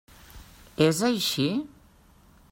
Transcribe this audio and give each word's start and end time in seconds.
És 0.85 0.97
així? 1.09 1.45